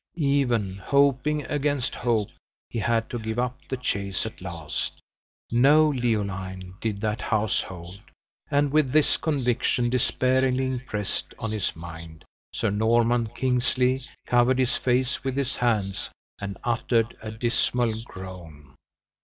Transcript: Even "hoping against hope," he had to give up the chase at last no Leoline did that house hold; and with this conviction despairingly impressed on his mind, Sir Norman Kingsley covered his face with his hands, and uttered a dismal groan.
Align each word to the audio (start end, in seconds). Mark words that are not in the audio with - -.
Even 0.15 0.77
"hoping 0.77 1.45
against 1.45 1.93
hope," 1.93 2.29
he 2.71 2.79
had 2.79 3.07
to 3.11 3.19
give 3.19 3.37
up 3.37 3.59
the 3.69 3.77
chase 3.77 4.25
at 4.25 4.41
last 4.41 4.99
no 5.51 5.89
Leoline 5.93 6.73
did 6.81 6.99
that 7.01 7.21
house 7.21 7.61
hold; 7.61 8.01
and 8.49 8.71
with 8.71 8.91
this 8.91 9.15
conviction 9.17 9.91
despairingly 9.91 10.65
impressed 10.65 11.35
on 11.37 11.51
his 11.51 11.75
mind, 11.75 12.25
Sir 12.51 12.71
Norman 12.71 13.27
Kingsley 13.35 14.01
covered 14.25 14.57
his 14.57 14.75
face 14.75 15.23
with 15.23 15.37
his 15.37 15.57
hands, 15.57 16.09
and 16.39 16.57
uttered 16.63 17.15
a 17.21 17.29
dismal 17.29 17.93
groan. 18.03 18.73